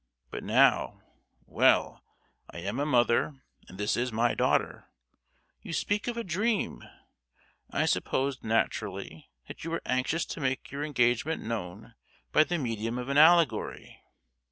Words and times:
But 0.31 0.43
now—well, 0.43 2.03
I 2.49 2.57
am 2.57 2.79
a 2.79 2.87
mother, 2.87 3.35
and 3.67 3.77
this 3.77 3.95
is 3.95 4.11
my 4.11 4.33
daughter. 4.33 4.87
You 5.61 5.73
speak 5.73 6.07
of 6.07 6.17
a 6.17 6.23
dream. 6.23 6.83
I 7.69 7.85
supposed, 7.85 8.43
naturally, 8.43 9.29
that 9.47 9.63
you 9.63 9.69
were 9.69 9.81
anxious 9.85 10.25
to 10.25 10.41
make 10.41 10.71
your 10.71 10.83
engagement 10.83 11.43
known 11.43 11.93
by 12.31 12.45
the 12.45 12.57
medium 12.57 12.97
of 12.97 13.09
an 13.09 13.19
allegory. 13.19 14.01